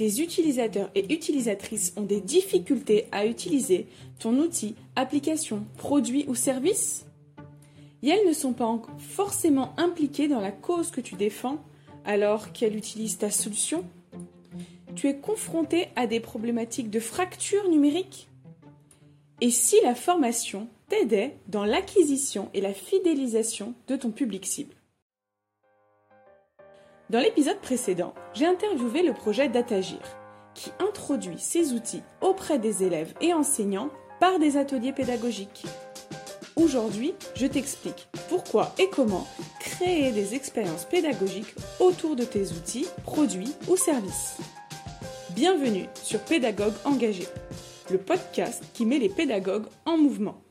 [0.00, 3.86] tes utilisateurs et utilisatrices ont des difficultés à utiliser
[4.18, 7.04] ton outil, application, produit ou service?
[8.02, 11.62] Et elles ne sont pas forcément impliquées dans la cause que tu défends
[12.06, 13.84] alors qu'elles utilisent ta solution?
[14.94, 18.30] Tu es confronté à des problématiques de fracture numérique?
[19.42, 24.79] Et si la formation t'aidait dans l'acquisition et la fidélisation de ton public cible?
[27.10, 29.98] Dans l'épisode précédent, j'ai interviewé le projet Datagir,
[30.54, 33.90] qui introduit ces outils auprès des élèves et enseignants
[34.20, 35.64] par des ateliers pédagogiques.
[36.54, 39.26] Aujourd'hui, je t'explique pourquoi et comment
[39.58, 44.38] créer des expériences pédagogiques autour de tes outils, produits ou services.
[45.30, 47.26] Bienvenue sur Pédagogue engagé,
[47.90, 50.42] le podcast qui met les pédagogues en mouvement.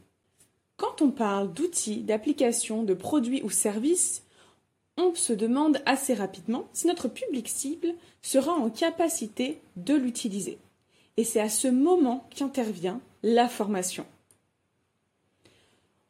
[0.75, 4.23] Quand on parle d'outils, d'applications, de produits ou services,
[4.99, 10.57] on se demande assez rapidement si notre public cible sera en capacité de l'utiliser.
[11.17, 14.05] Et c'est à ce moment qu'intervient la formation.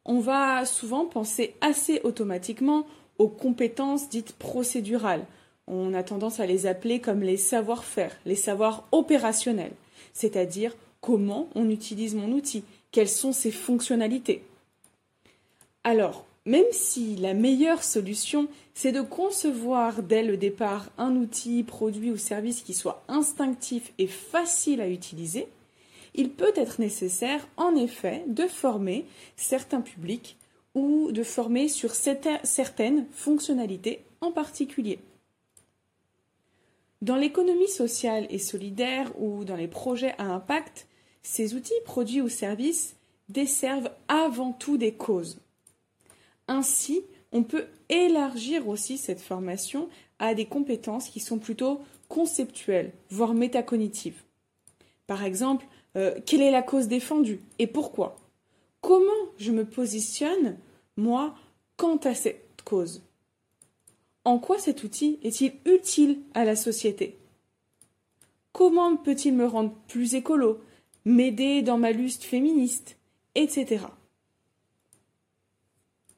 [0.05, 2.87] On va souvent penser assez automatiquement
[3.19, 5.25] aux compétences dites procédurales.
[5.67, 9.73] On a tendance à les appeler comme les savoir-faire, les savoirs opérationnels,
[10.13, 14.43] c'est-à-dire comment on utilise mon outil, quelles sont ses fonctionnalités.
[15.83, 18.47] Alors, même si la meilleure solution,
[18.81, 24.07] c'est de concevoir dès le départ un outil, produit ou service qui soit instinctif et
[24.07, 25.49] facile à utiliser,
[26.15, 30.37] il peut être nécessaire, en effet, de former certains publics
[30.75, 34.99] ou de former sur certaines fonctionnalités en particulier.
[37.01, 40.87] Dans l'économie sociale et solidaire ou dans les projets à impact,
[41.21, 42.95] ces outils, produits ou services
[43.27, 45.37] desservent avant tout des causes.
[46.47, 53.33] Ainsi, on peut élargir aussi cette formation à des compétences qui sont plutôt conceptuelles, voire
[53.33, 54.23] métacognitives.
[55.07, 58.17] Par exemple, euh, quelle est la cause défendue et pourquoi?
[58.81, 60.57] Comment je me positionne,
[60.97, 61.35] moi,
[61.77, 63.03] quant à cette cause?
[64.25, 67.17] En quoi cet outil est-il utile à la société?
[68.51, 70.59] Comment peut-il me rendre plus écolo,
[71.05, 72.97] m'aider dans ma lutte féministe,
[73.35, 73.85] etc.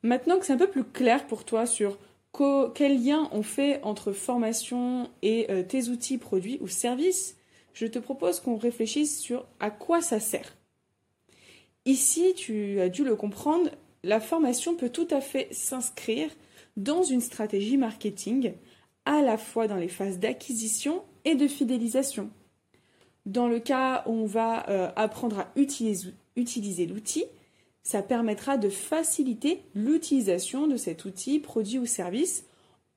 [0.04, 1.98] Maintenant que c'est un peu plus clair pour toi sur
[2.74, 7.36] quel lien on fait entre formation et euh, tes outils, produits ou services,
[7.74, 10.56] je te propose qu'on réfléchisse sur à quoi ça sert.
[11.86, 13.70] Ici, tu as dû le comprendre,
[14.04, 16.30] la formation peut tout à fait s'inscrire
[16.78, 18.54] dans une stratégie marketing,
[19.06, 22.30] à la fois dans les phases d'acquisition et de fidélisation.
[23.26, 27.26] Dans le cas où on va euh, apprendre à utiliser l'outil,
[27.84, 32.46] ça permettra de faciliter l'utilisation de cet outil, produit ou service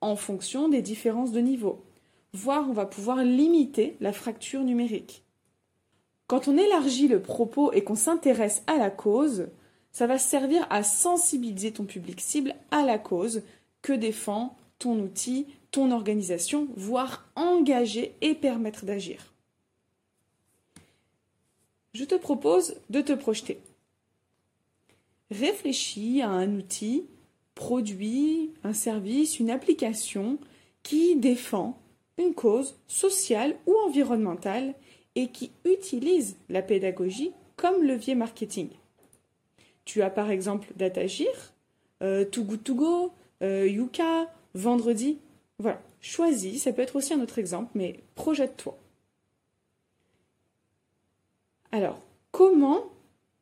[0.00, 1.82] en fonction des différences de niveau.
[2.32, 5.24] Voire on va pouvoir limiter la fracture numérique.
[6.26, 9.48] Quand on élargit le propos et qu'on s'intéresse à la cause,
[9.92, 13.42] ça va servir à sensibiliser ton public cible à la cause
[13.82, 19.32] que défend ton outil, ton organisation, voire engager et permettre d'agir.
[21.92, 23.60] Je te propose de te projeter
[25.34, 27.04] réfléchis à un outil,
[27.54, 30.38] produit, un service, une application
[30.82, 31.78] qui défend
[32.18, 34.74] une cause sociale ou environnementale
[35.14, 38.68] et qui utilise la pédagogie comme levier marketing.
[39.84, 41.52] Tu as par exemple Datagir,
[42.02, 42.46] euh, To
[43.42, 45.18] euh, Yuka, Vendredi.
[45.58, 48.76] Voilà, choisis, ça peut être aussi un autre exemple, mais projette-toi.
[51.70, 52.84] Alors, comment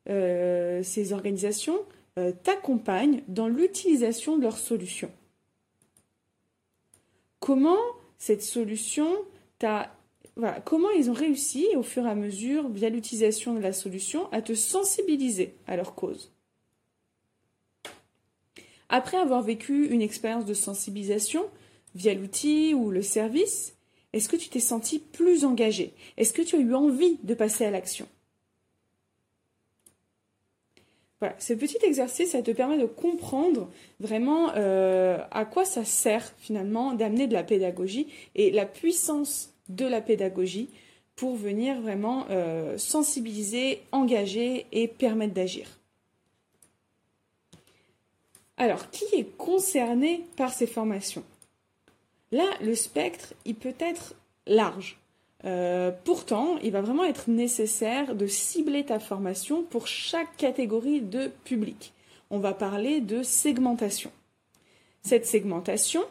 [0.09, 1.79] euh, ces organisations
[2.19, 5.11] euh, t'accompagnent dans l'utilisation de leurs solutions.
[7.41, 7.81] Comment
[8.19, 9.09] cette solution
[9.59, 9.95] t'a
[10.65, 14.41] comment ils ont réussi au fur et à mesure, via l'utilisation de la solution, à
[14.41, 16.33] te sensibiliser à leur cause?
[18.89, 21.45] Après avoir vécu une expérience de sensibilisation
[21.95, 23.75] via l'outil ou le service,
[24.13, 27.65] est-ce que tu t'es senti plus engagé Est-ce que tu as eu envie de passer
[27.65, 28.07] à l'action?
[31.39, 33.71] Ce petit exercice, ça te permet de comprendre
[34.01, 39.87] vraiment euh, à quoi ça sert finalement d'amener de la pédagogie et la puissance de
[39.87, 40.69] la pédagogie
[41.17, 45.79] pour venir vraiment euh, sensibiliser, engager et permettre d'agir.
[48.57, 51.25] Alors, qui est concerné par ces formations?
[52.31, 54.15] Là, le spectre, il peut être
[54.47, 55.02] large.
[55.45, 61.31] Euh, pourtant, il va vraiment être nécessaire de cibler ta formation pour chaque catégorie de
[61.45, 61.93] public.
[62.31, 64.11] On va parler de segmentation.
[65.03, 66.03] Cette segmentation,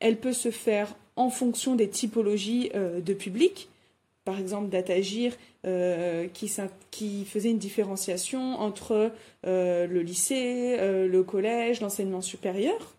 [0.00, 3.68] elle peut se faire en fonction des typologies euh, de public.
[4.24, 5.34] par exemple d'Atagir
[5.66, 9.10] euh, qui, faisait une différenciation entre
[9.44, 12.97] le lycée, le collège, l'enseignement supérieur.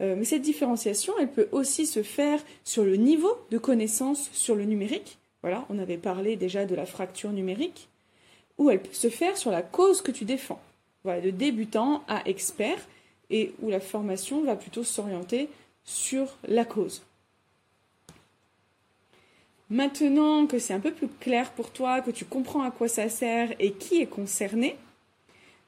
[0.00, 4.64] Mais cette différenciation, elle peut aussi se faire sur le niveau de connaissance sur le
[4.64, 5.18] numérique.
[5.42, 7.88] Voilà, on avait parlé déjà de la fracture numérique.
[8.58, 10.60] Ou elle peut se faire sur la cause que tu défends.
[11.04, 12.78] Voilà, de débutant à expert,
[13.30, 15.48] et où la formation va plutôt s'orienter
[15.84, 17.02] sur la cause.
[19.70, 23.08] Maintenant que c'est un peu plus clair pour toi, que tu comprends à quoi ça
[23.08, 24.76] sert et qui est concerné,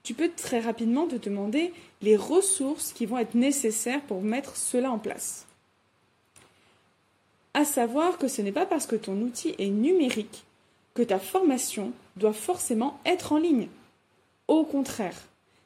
[0.02, 4.90] tu peux très rapidement te demander les ressources qui vont être nécessaires pour mettre cela
[4.90, 5.46] en place.
[7.52, 10.44] À savoir que ce n'est pas parce que ton outil est numérique
[10.94, 13.68] que ta formation doit forcément être en ligne.
[14.48, 15.16] Au contraire,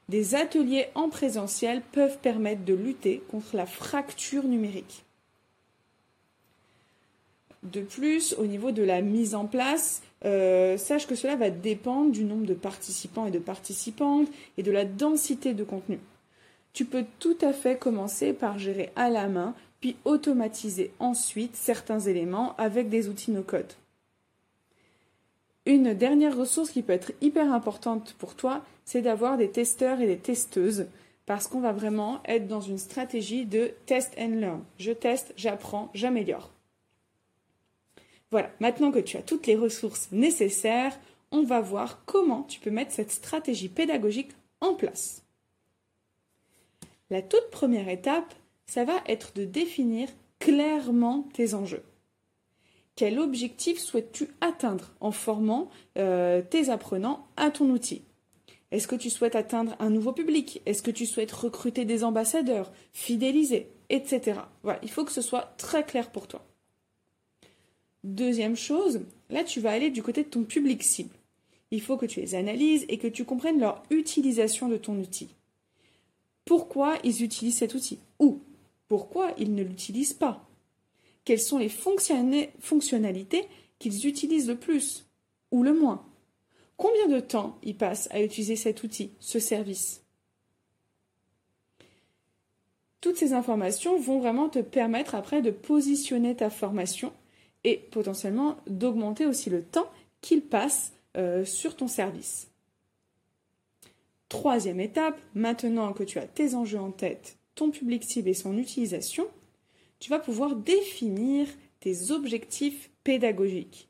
[0.09, 5.05] des ateliers en présentiel peuvent permettre de lutter contre la fracture numérique.
[7.63, 12.11] De plus, au niveau de la mise en place, euh, sache que cela va dépendre
[12.11, 15.99] du nombre de participants et de participantes et de la densité de contenu.
[16.73, 22.01] Tu peux tout à fait commencer par gérer à la main, puis automatiser ensuite certains
[22.01, 23.73] éléments avec des outils no-code.
[25.67, 30.07] Une dernière ressource qui peut être hyper importante pour toi, c'est d'avoir des testeurs et
[30.07, 30.87] des testeuses,
[31.27, 34.61] parce qu'on va vraiment être dans une stratégie de test and learn.
[34.79, 36.54] Je teste, j'apprends, j'améliore.
[38.35, 40.99] Voilà, maintenant que tu as toutes les ressources nécessaires,
[41.31, 45.23] on va voir comment tu peux mettre cette stratégie pédagogique en place.
[47.11, 48.35] La toute première étape,
[48.67, 50.09] ça va être de définir
[50.41, 51.85] clairement tes enjeux.
[52.97, 58.03] Quel objectif souhaites-tu atteindre en formant euh, tes apprenants à ton outil?
[58.73, 60.61] Est-ce que tu souhaites atteindre un nouveau public?
[60.67, 64.41] Est-ce que tu souhaites recruter des ambassadeurs, fidéliser, etc.
[64.65, 66.45] Voilà, il faut que ce soit très clair pour toi.
[68.05, 71.15] Deuxième chose, là tu vas aller du côté de ton public cible.
[71.71, 75.31] Il faut que tu les analyses et que tu comprennes leur utilisation de ton outil.
[76.45, 77.99] Pourquoi ils utilisent cet outil?
[78.19, 78.41] Ou
[78.89, 80.47] pourquoi ils ne l'utilisent pas?
[81.25, 83.49] Quelles sont les fonctionnalités
[83.79, 85.07] qu'ils utilisent le plus
[85.51, 86.05] ou le moins?
[86.77, 90.03] Combien de temps ils passent à utiliser cet outil, ce service?
[93.01, 97.11] Toutes ces informations vont vraiment te permettre après de positionner ta formation
[97.65, 99.91] et potentiellement d'augmenter aussi le temps
[100.21, 102.49] qu'il passe euh, sur ton service.
[104.29, 108.59] Troisième étape, maintenant que tu as tes enjeux en tête, ton public cible et son
[108.59, 109.27] utilisation,
[109.99, 111.47] tu vas pouvoir définir
[111.81, 113.89] tes objectifs pédagogiques.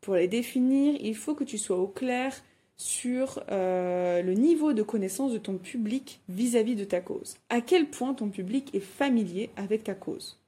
[0.00, 2.34] Pour les définir, il faut que tu sois au clair
[2.76, 7.36] sur euh, le niveau de connaissance de ton public vis à -vis de ta cause.
[7.50, 10.39] À quel point ton public est familier avec ta cause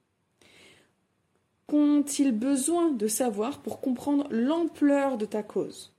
[1.73, 5.95] qu'ont-ils besoin de savoir pour comprendre l'ampleur de ta cause?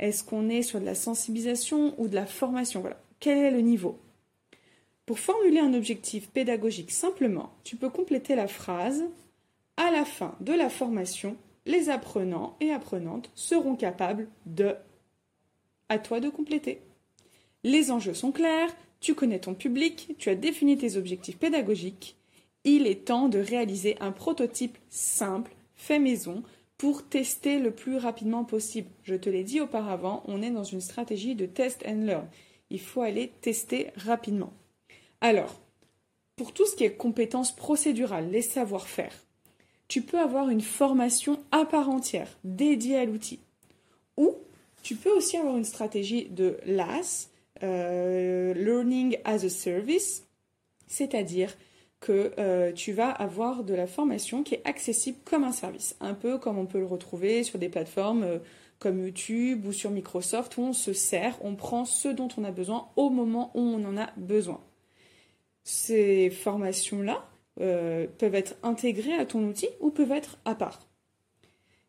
[0.00, 2.82] Est-ce qu'on est sur de la sensibilisation ou de la formation?
[3.20, 4.00] Quel est le niveau?
[5.06, 9.04] Pour formuler un objectif pédagogique simplement, tu peux compléter la phrase
[9.76, 14.74] À la fin de la formation, les apprenants et apprenantes seront capables de.
[15.88, 16.82] À toi de compléter.
[17.62, 22.16] Les enjeux sont clairs, tu connais ton public, tu as défini tes objectifs pédagogiques
[22.64, 26.42] il est temps de réaliser un prototype simple, fait maison,
[26.76, 28.88] pour tester le plus rapidement possible.
[29.02, 32.28] Je te l'ai dit auparavant, on est dans une stratégie de test and learn.
[32.70, 34.52] Il faut aller tester rapidement.
[35.20, 35.60] Alors,
[36.36, 39.12] pour tout ce qui est compétences procédurales, les savoir-faire,
[39.88, 43.40] tu peux avoir une formation à part entière dédiée à l'outil.
[44.16, 44.34] Ou
[44.82, 47.30] tu peux aussi avoir une stratégie de LAS,
[47.64, 50.24] euh, Learning as a Service,
[50.86, 51.56] c'est-à-dire
[52.00, 56.14] que euh, tu vas avoir de la formation qui est accessible comme un service, un
[56.14, 58.38] peu comme on peut le retrouver sur des plateformes euh,
[58.78, 62.52] comme YouTube ou sur Microsoft où on se sert, on prend ce dont on a
[62.52, 64.60] besoin au moment où on en a besoin.
[65.64, 67.28] Ces formations-là
[67.60, 70.86] euh, peuvent être intégrées à ton outil ou peuvent être à part.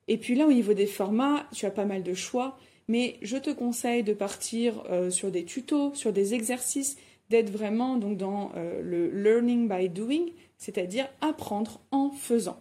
[0.08, 3.38] Et puis là, au niveau des formats, tu as pas mal de choix, mais je
[3.38, 6.98] te conseille de partir sur des tutos, sur des exercices
[7.30, 10.26] d'être vraiment donc dans euh, le learning by doing,
[10.58, 12.60] c'est-à-dire apprendre en faisant.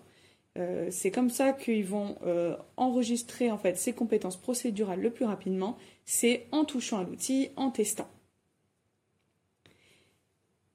[0.58, 5.24] Euh, c'est comme ça qu'ils vont euh, enregistrer en fait ces compétences procédurales le plus
[5.24, 8.08] rapidement, c'est en touchant à l'outil, en testant.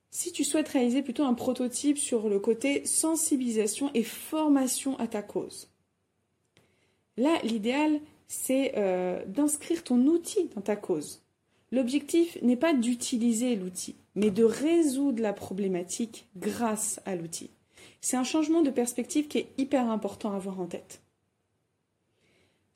[0.09, 5.23] Si tu souhaites réaliser plutôt un prototype sur le côté sensibilisation et formation à ta
[5.23, 5.69] cause,
[7.17, 8.73] là l'idéal c'est
[9.27, 11.22] d'inscrire ton outil dans ta cause.
[11.73, 17.49] L'objectif n'est pas d'utiliser l'outil, mais de résoudre la problématique grâce à l'outil.
[17.99, 21.01] C'est un changement de perspective qui est hyper important à avoir en tête.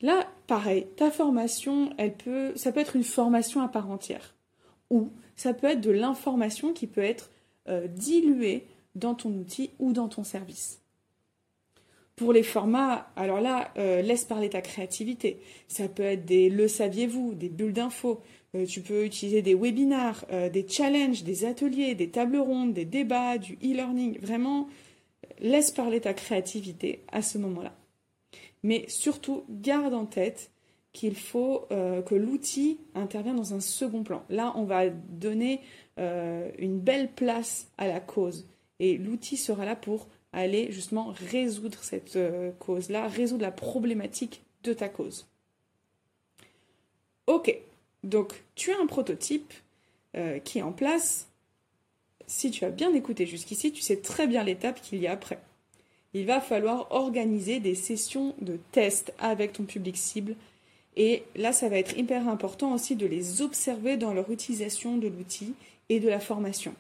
[0.02, 4.34] Là, pareil, ta formation, elle peut, ça peut être une formation à part entière.
[4.90, 7.30] Ou ça peut être de l'information qui peut être
[7.70, 10.82] euh, diluée dans ton outil ou dans ton service.
[12.16, 15.40] Pour les formats, alors là, euh, laisse parler ta créativité.
[15.68, 18.22] Ça peut être des le saviez-vous, des bulles d'infos.
[18.58, 23.38] Euh, tu peux utiliser des webinars, des challenges, des ateliers, des tables rondes, des débats,
[23.38, 24.20] du e-learning.
[24.20, 24.68] Vraiment,
[25.40, 27.74] laisse parler ta créativité à ce moment-là.
[28.64, 30.52] Mais surtout, garde en tête
[30.94, 34.24] qu'il faut euh, que l'outil intervienne dans un second plan.
[34.30, 35.62] Là, on va donner
[36.00, 38.48] euh, une belle place à la cause.
[38.80, 44.74] Et l'outil sera là pour aller justement résoudre cette euh, cause-là, résoudre la problématique de
[44.74, 45.28] ta cause.
[47.28, 47.56] Ok,
[48.08, 49.54] donc tu as un prototype
[50.44, 51.28] qui est en place.
[52.26, 55.40] Si tu as bien écouté jusqu'ici, tu sais très bien l'étape qu'il y a après
[56.14, 60.36] il va falloir organiser des sessions de test avec ton public cible.
[60.96, 65.08] Et là, ça va être hyper important aussi de les observer dans leur utilisation de
[65.08, 65.54] l'outil
[65.90, 66.74] et de la formation.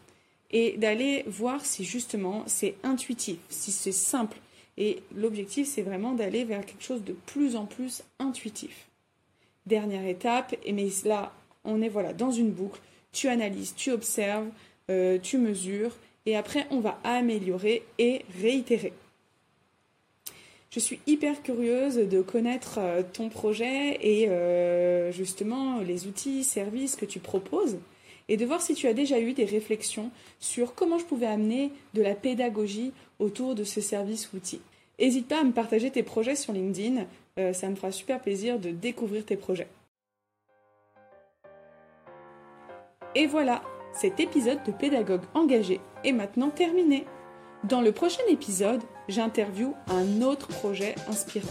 [0.50, 4.38] Et d'aller voir si justement c'est intuitif, si c'est simple.
[4.78, 8.88] Et l'objectif, c'est vraiment d'aller vers quelque chose de plus en plus intuitif.
[9.68, 11.34] Dernière étape, mais là,
[11.66, 12.80] on est voilà dans une boucle.
[13.12, 14.48] Tu analyses, tu observes,
[14.90, 15.92] euh, tu mesures,
[16.26, 18.94] et après, on va améliorer et réitérer.
[20.70, 26.96] Je suis hyper curieuse de connaître euh, ton projet et euh, justement les outils, services
[26.96, 27.78] que tu proposes
[28.30, 31.72] et de voir si tu as déjà eu des réflexions sur comment je pouvais amener
[31.94, 34.62] de la pédagogie autour de ce service outil.
[35.00, 37.06] N'hésite pas à me partager tes projets sur LinkedIn,
[37.38, 39.68] euh, ça me fera super plaisir de découvrir tes projets.
[43.16, 43.62] Et voilà,
[43.94, 47.06] cet épisode de Pédagogue engagé est maintenant terminé.
[47.64, 51.48] Dans le prochain épisode, j'interviewe un autre projet inspirant.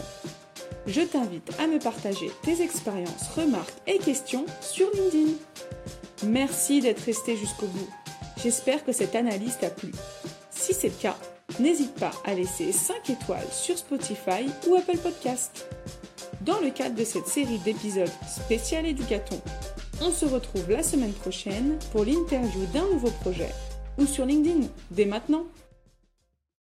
[0.85, 5.33] Je t'invite à me partager tes expériences, remarques et questions sur LinkedIn.
[6.25, 7.89] Merci d'être resté jusqu'au bout.
[8.37, 9.91] J'espère que cette analyse t'a plu.
[10.49, 11.17] Si c'est le cas,
[11.59, 15.67] n'hésite pas à laisser 5 étoiles sur Spotify ou Apple Podcast.
[16.41, 19.39] Dans le cadre de cette série d'épisodes spécial éducaton,
[20.01, 23.49] on se retrouve la semaine prochaine pour l'interview d'un nouveau projet
[23.97, 25.43] ou sur LinkedIn dès maintenant.